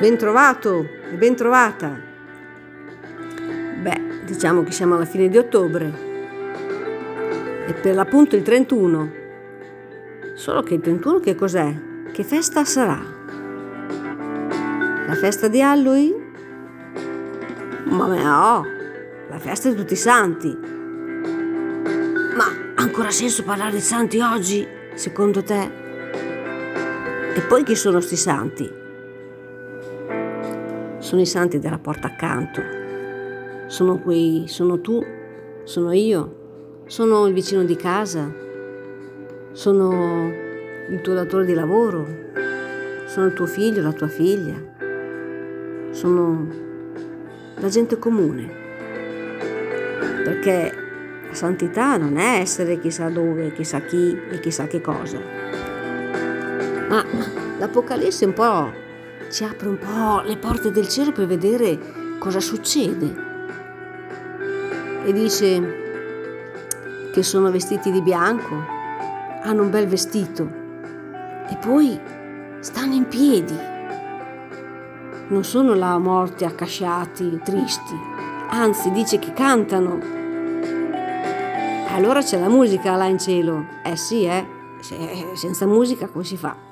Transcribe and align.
Ben 0.00 0.16
trovato 0.16 0.88
e 1.10 1.16
ben 1.16 1.34
trovata. 1.34 2.00
Beh, 3.82 4.22
diciamo 4.24 4.62
che 4.62 4.70
siamo 4.70 4.94
alla 4.94 5.04
fine 5.04 5.28
di 5.28 5.36
ottobre. 5.36 5.92
E 7.66 7.72
per 7.72 7.96
l'appunto 7.96 8.36
il 8.36 8.42
31. 8.42 9.12
Solo 10.36 10.62
che 10.62 10.74
il 10.74 10.80
31 10.82 11.18
che 11.18 11.34
cos'è? 11.34 11.74
Che 12.12 12.22
festa 12.22 12.64
sarà? 12.64 13.00
La 15.08 15.14
festa 15.14 15.48
di 15.48 15.60
Halloween? 15.60 16.14
Ma 17.86 18.06
no, 18.06 18.66
la 19.28 19.38
festa 19.40 19.68
di 19.68 19.74
tutti 19.74 19.94
i 19.94 19.96
santi. 19.96 20.56
Ma 22.36 22.44
ha 22.76 22.82
ancora 22.82 23.10
senso 23.10 23.42
parlare 23.42 23.72
di 23.72 23.80
santi 23.80 24.20
oggi, 24.20 24.64
secondo 24.94 25.42
te? 25.42 25.70
E 27.34 27.40
poi 27.48 27.64
chi 27.64 27.74
sono 27.74 27.98
sti 27.98 28.16
santi? 28.16 28.86
Sono 31.08 31.22
i 31.22 31.26
santi 31.26 31.58
della 31.58 31.78
porta 31.78 32.08
accanto, 32.08 32.60
sono 33.66 33.98
quei, 33.98 34.44
sono 34.46 34.78
tu, 34.82 35.02
sono 35.64 35.90
io, 35.92 36.82
sono 36.84 37.26
il 37.26 37.32
vicino 37.32 37.64
di 37.64 37.76
casa, 37.76 38.30
sono 39.52 40.30
il 40.90 41.00
tuo 41.00 41.14
datore 41.14 41.46
di 41.46 41.54
lavoro, 41.54 42.06
sono 43.06 43.24
il 43.24 43.32
tuo 43.32 43.46
figlio, 43.46 43.80
la 43.80 43.94
tua 43.94 44.08
figlia, 44.08 44.54
sono 45.92 46.46
la 47.54 47.68
gente 47.68 47.98
comune. 47.98 48.52
Perché 50.24 50.72
la 51.26 51.34
santità 51.34 51.96
non 51.96 52.18
è 52.18 52.40
essere 52.40 52.78
chissà 52.78 53.08
dove, 53.08 53.54
chissà 53.54 53.80
chi 53.80 54.14
e 54.30 54.40
chissà 54.40 54.66
che 54.66 54.82
cosa. 54.82 55.18
Ma 56.90 57.02
l'Apocalisse 57.58 58.26
un 58.26 58.34
po' 58.34 58.86
ci 59.30 59.44
apre 59.44 59.68
un 59.68 59.78
po' 59.78 60.20
le 60.22 60.36
porte 60.36 60.70
del 60.70 60.88
cielo 60.88 61.12
per 61.12 61.26
vedere 61.26 62.16
cosa 62.18 62.40
succede. 62.40 63.26
E 65.04 65.12
dice 65.12 67.10
che 67.12 67.22
sono 67.22 67.50
vestiti 67.50 67.90
di 67.90 68.02
bianco, 68.02 68.54
hanno 69.42 69.62
un 69.62 69.70
bel 69.70 69.86
vestito 69.86 70.50
e 71.48 71.56
poi 71.56 71.98
stanno 72.60 72.94
in 72.94 73.06
piedi. 73.06 73.56
Non 75.28 75.44
sono 75.44 75.74
là 75.74 75.98
morti, 75.98 76.44
accasciati, 76.44 77.40
tristi, 77.44 77.94
anzi 78.48 78.90
dice 78.90 79.18
che 79.18 79.32
cantano. 79.32 80.16
Allora 81.90 82.22
c'è 82.22 82.38
la 82.38 82.48
musica 82.48 82.96
là 82.96 83.06
in 83.06 83.18
cielo. 83.18 83.66
Eh 83.84 83.96
sì, 83.96 84.24
eh, 84.24 84.46
senza 85.34 85.66
musica 85.66 86.06
come 86.08 86.24
si 86.24 86.36
fa? 86.36 86.67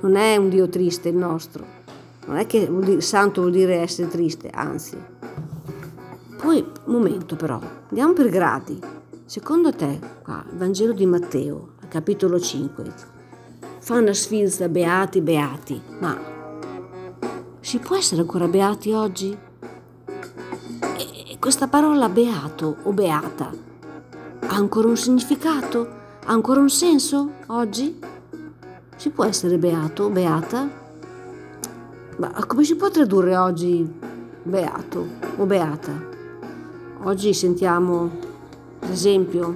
Non 0.00 0.16
è 0.16 0.36
un 0.36 0.48
Dio 0.48 0.68
triste 0.68 1.08
il 1.08 1.16
nostro, 1.16 1.64
non 2.26 2.36
è 2.36 2.46
che 2.46 2.68
santo 3.00 3.40
vuol 3.40 3.52
dire 3.52 3.76
essere 3.76 4.08
triste, 4.08 4.50
anzi. 4.50 4.96
Poi, 6.40 6.64
momento 6.84 7.36
però, 7.36 7.60
andiamo 7.88 8.12
per 8.12 8.28
gradi. 8.28 8.80
Secondo 9.24 9.72
te, 9.72 9.98
qua, 10.22 10.44
il 10.50 10.56
Vangelo 10.56 10.92
di 10.92 11.06
Matteo, 11.06 11.72
capitolo 11.88 12.40
5, 12.40 12.92
fa 13.78 13.98
una 13.98 14.12
sfilza 14.12 14.68
beati, 14.68 15.20
beati, 15.20 15.80
ma 16.00 16.18
si 17.60 17.78
può 17.78 17.96
essere 17.96 18.22
ancora 18.22 18.48
beati 18.48 18.92
oggi? 18.92 19.36
E 20.96 21.36
questa 21.38 21.68
parola 21.68 22.08
beato 22.08 22.76
o 22.82 22.92
beata 22.92 23.68
ha 24.50 24.54
ancora 24.56 24.88
un 24.88 24.96
significato? 24.96 25.98
Ha 26.24 26.32
ancora 26.32 26.60
un 26.60 26.70
senso 26.70 27.34
oggi? 27.46 27.98
Si 29.00 29.08
può 29.08 29.24
essere 29.24 29.56
beato 29.56 30.10
beata? 30.10 30.68
Ma 32.16 32.44
come 32.46 32.64
si 32.64 32.76
può 32.76 32.90
tradurre 32.90 33.34
oggi 33.34 33.90
beato 34.42 35.06
o 35.38 35.46
beata? 35.46 35.90
Oggi 37.04 37.32
sentiamo, 37.32 38.10
ad 38.78 38.90
esempio, 38.90 39.54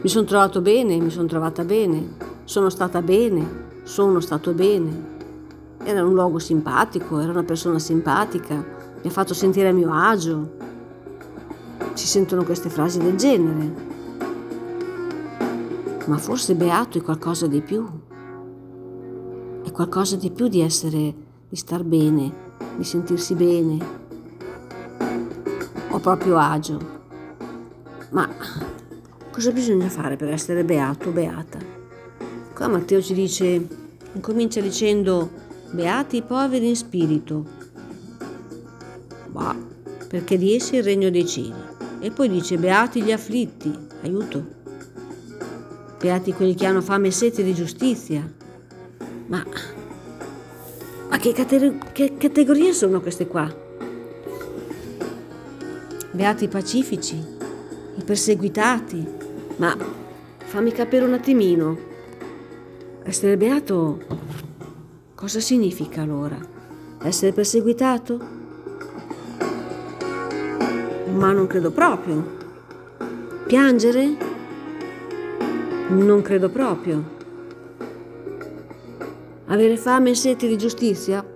mi 0.00 0.08
sono 0.08 0.26
trovato 0.26 0.60
bene, 0.60 1.00
mi 1.00 1.10
sono 1.10 1.26
trovata 1.26 1.64
bene, 1.64 2.08
sono 2.44 2.68
stata 2.68 3.02
bene, 3.02 3.80
sono 3.82 4.20
stato 4.20 4.52
bene. 4.52 5.06
Era 5.82 6.04
un 6.04 6.14
luogo 6.14 6.38
simpatico, 6.38 7.18
era 7.18 7.32
una 7.32 7.42
persona 7.42 7.80
simpatica, 7.80 8.54
mi 8.54 9.08
ha 9.08 9.10
fatto 9.10 9.34
sentire 9.34 9.70
a 9.70 9.72
mio 9.72 9.92
agio. 9.92 10.52
Si 11.94 12.06
sentono 12.06 12.44
queste 12.44 12.68
frasi 12.68 13.00
del 13.00 13.16
genere 13.16 13.96
ma 16.08 16.16
forse 16.16 16.54
beato 16.54 16.96
è 16.96 17.02
qualcosa 17.02 17.46
di 17.46 17.60
più. 17.60 17.86
È 19.62 19.70
qualcosa 19.70 20.16
di 20.16 20.30
più 20.30 20.48
di 20.48 20.60
essere, 20.62 21.14
di 21.48 21.56
star 21.56 21.84
bene, 21.84 22.32
di 22.76 22.84
sentirsi 22.84 23.34
bene, 23.34 23.78
o 25.90 25.98
proprio 25.98 26.38
agio. 26.38 26.96
Ma 28.10 28.26
cosa 29.30 29.52
bisogna 29.52 29.90
fare 29.90 30.16
per 30.16 30.30
essere 30.30 30.64
beato 30.64 31.10
o 31.10 31.12
beata? 31.12 31.58
Qua 32.54 32.68
Matteo 32.68 33.02
ci 33.02 33.12
dice, 33.12 33.68
incomincia 34.14 34.62
dicendo, 34.62 35.30
beati 35.72 36.16
i 36.16 36.22
poveri 36.22 36.68
in 36.68 36.76
spirito. 36.76 37.44
Bah, 39.30 39.54
perché 40.08 40.38
di 40.38 40.54
essi 40.54 40.76
è 40.76 40.78
il 40.78 40.84
regno 40.84 41.10
dei 41.10 41.26
cieli. 41.26 41.76
E 42.00 42.10
poi 42.10 42.30
dice, 42.30 42.56
beati 42.56 43.02
gli 43.02 43.12
afflitti, 43.12 43.70
aiuto 44.02 44.56
beati 45.98 46.32
quelli 46.32 46.54
che 46.54 46.66
hanno 46.66 46.80
fame 46.80 47.08
e 47.08 47.12
sete 47.12 47.42
di 47.42 47.52
giustizia. 47.52 48.26
Ma, 49.26 49.44
ma 51.08 51.16
che, 51.18 51.32
cate- 51.32 51.78
che 51.92 52.16
categorie 52.16 52.72
sono 52.72 53.00
queste 53.00 53.26
qua? 53.26 53.52
Beati 56.10 56.44
i 56.44 56.48
pacifici, 56.48 57.16
i 57.96 58.02
perseguitati. 58.04 59.06
Ma 59.56 59.76
fammi 60.44 60.72
capire 60.72 61.04
un 61.04 61.14
attimino. 61.14 61.86
Essere 63.02 63.36
beato 63.36 63.98
cosa 65.14 65.40
significa 65.40 66.02
allora? 66.02 66.38
Essere 67.02 67.32
perseguitato? 67.32 68.36
Ma 71.12 71.32
non 71.32 71.46
credo 71.46 71.70
proprio. 71.70 72.36
Piangere? 73.46 74.27
Non 75.90 76.20
credo 76.20 76.50
proprio. 76.50 77.16
Avere 79.46 79.78
fame 79.78 80.10
e 80.10 80.14
sete 80.14 80.46
di 80.46 80.58
giustizia? 80.58 81.26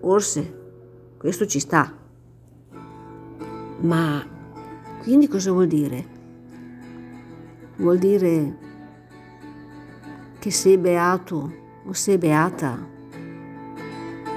Forse, 0.00 1.14
questo 1.16 1.46
ci 1.46 1.60
sta. 1.60 1.96
Ma 3.82 4.26
quindi 5.00 5.28
cosa 5.28 5.52
vuol 5.52 5.68
dire? 5.68 6.06
Vuol 7.76 7.98
dire 7.98 8.58
che 10.40 10.50
sei 10.50 10.76
beato 10.76 11.52
o 11.84 11.92
sei 11.92 12.18
beata 12.18 12.84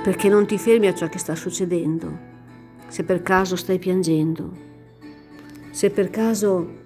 perché 0.03 0.29
non 0.29 0.46
ti 0.46 0.59
fermi 0.59 0.85
a 0.85 0.94
ciò 0.94 1.08
che 1.09 1.18
sta 1.18 1.34
succedendo, 1.34 2.16
se 2.88 3.03
per 3.03 3.23
caso 3.23 3.56
stai 3.56 3.79
piangendo, 3.79 4.52
se 5.72 5.90
per 5.90 6.12
caso 6.12 6.85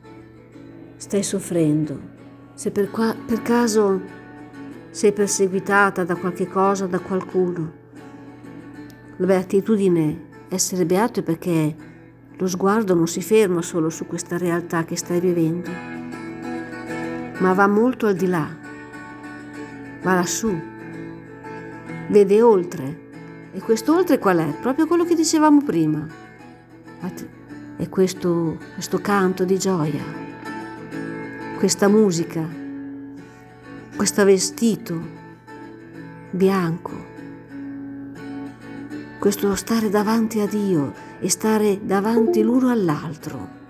stai 0.96 1.24
soffrendo 1.24 2.15
se 2.56 2.72
per, 2.72 2.90
qua, 2.90 3.14
per 3.14 3.42
caso 3.42 4.02
sei 4.90 5.12
perseguitata 5.12 6.06
da 6.06 6.16
qualche 6.16 6.48
cosa, 6.48 6.88
da 6.88 7.00
qualcuno. 7.00 7.84
La 9.18 9.26
beatitudine, 9.26 10.28
essere 10.48 10.86
beato 10.86 11.20
è 11.20 11.24
perché 11.24 11.76
lo 12.38 12.48
sguardo 12.48 12.94
non 12.96 13.08
si 13.08 13.22
ferma 13.22 13.62
solo 13.62 13.90
su 13.90 14.08
questa 14.08 14.38
realtà 14.38 14.86
che 14.86 14.96
stai 14.96 15.20
vivendo, 15.20 15.70
ma 17.40 17.54
va 17.54 17.68
molto 17.68 18.08
al 18.08 18.16
di 18.16 18.28
là, 18.28 18.48
va 20.02 20.14
lassù, 20.16 20.58
vede 22.10 22.42
oltre. 22.42 23.04
E 23.52 23.60
questo 23.62 23.96
oltre 23.96 24.18
qual 24.18 24.38
è? 24.40 24.54
Proprio 24.60 24.86
quello 24.86 25.06
che 25.06 25.16
dicevamo 25.16 25.62
prima. 25.62 26.06
È 27.78 27.88
questo, 27.90 28.58
questo 28.74 29.00
canto 29.00 29.46
di 29.46 29.58
gioia 29.58 30.25
questa 31.58 31.88
musica, 31.88 32.46
questo 33.96 34.26
vestito 34.26 35.00
bianco, 36.30 36.92
questo 39.20 39.56
stare 39.56 39.90
davanti 39.90 40.42
a 40.42 40.48
Dio 40.48 40.94
e 41.20 41.30
stare 41.30 41.80
davanti 41.84 42.44
l'uno 42.44 42.70
all'altro. 42.70 43.64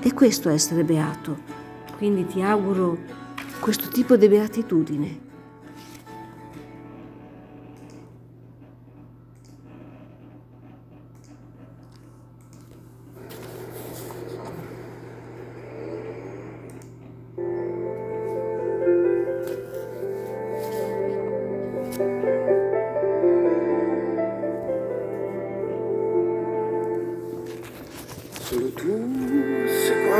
E 0.00 0.12
questo 0.12 0.50
essere 0.50 0.84
beato. 0.84 1.38
Quindi 1.96 2.26
ti 2.26 2.42
auguro 2.42 2.98
questo 3.60 3.88
tipo 3.88 4.16
di 4.16 4.28
beatitudine. 4.28 5.29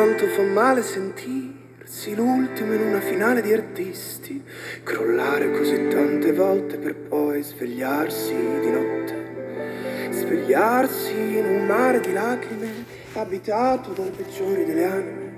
Quanto 0.00 0.28
fa 0.28 0.40
male 0.40 0.80
sentirsi 0.80 2.14
l'ultimo 2.14 2.72
in 2.72 2.80
una 2.80 3.00
finale 3.00 3.42
di 3.42 3.52
artisti, 3.52 4.42
crollare 4.82 5.50
così 5.50 5.88
tante 5.88 6.32
volte 6.32 6.78
per 6.78 6.94
poi 6.94 7.42
svegliarsi 7.42 8.34
di 8.34 8.70
notte, 8.70 10.08
svegliarsi 10.08 11.36
in 11.36 11.44
un 11.44 11.66
mare 11.66 12.00
di 12.00 12.14
lacrime 12.14 12.68
abitato 13.12 13.92
dal 13.92 14.10
peggiore 14.10 14.64
delle 14.64 14.84
anime 14.84 15.32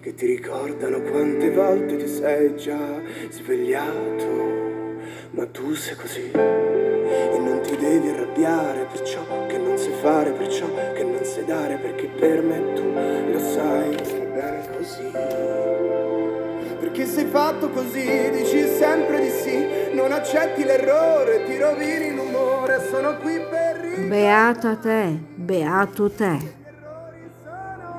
che 0.00 0.14
ti 0.14 0.26
ricordano 0.26 1.00
quante 1.02 1.52
volte 1.52 1.96
ti 1.96 2.08
sei 2.08 2.56
già 2.56 3.00
svegliato, 3.30 4.96
ma 5.30 5.46
tu 5.46 5.74
sei 5.74 5.94
così 5.94 6.28
e 6.32 7.38
non 7.38 7.61
devi 7.92 8.08
arrabbiare 8.08 8.86
per 8.90 9.02
ciò 9.02 9.20
che 9.46 9.58
non 9.58 9.76
sai 9.76 9.92
fare, 10.00 10.30
per 10.30 10.48
ciò 10.48 10.66
che 10.94 11.04
non 11.04 11.22
sai 11.24 11.44
dare, 11.44 11.76
perché 11.76 12.06
per 12.06 12.42
me 12.42 12.72
tu 12.72 12.90
lo 13.30 13.38
sai, 13.38 13.98
sta 14.02 14.18
bene 14.18 14.68
così. 14.76 15.10
Perché 16.80 17.06
sei 17.06 17.26
fatto 17.26 17.68
così, 17.68 18.30
dici 18.30 18.66
sempre 18.66 19.20
di 19.20 19.30
sì, 19.30 19.66
non 19.92 20.12
accetti 20.12 20.64
l'errore, 20.64 21.44
ti 21.44 21.58
rovini 21.58 22.14
l'umore, 22.14 22.80
sono 22.90 23.16
qui 23.18 23.38
per... 23.38 24.06
Beata 24.08 24.76
te, 24.76 25.18
beato 25.34 26.10
te. 26.10 26.60